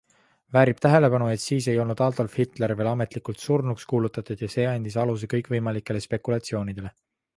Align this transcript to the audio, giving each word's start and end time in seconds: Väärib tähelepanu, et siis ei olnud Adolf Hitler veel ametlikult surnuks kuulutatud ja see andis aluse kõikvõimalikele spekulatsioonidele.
Väärib 0.55 0.79
tähelepanu, 0.85 1.25
et 1.33 1.43
siis 1.43 1.67
ei 1.73 1.81
olnud 1.83 2.01
Adolf 2.05 2.37
Hitler 2.41 2.73
veel 2.79 2.89
ametlikult 2.93 3.43
surnuks 3.45 3.85
kuulutatud 3.93 4.43
ja 4.47 4.51
see 4.55 4.67
andis 4.71 4.97
aluse 5.05 5.31
kõikvõimalikele 5.35 6.03
spekulatsioonidele. 6.07 6.95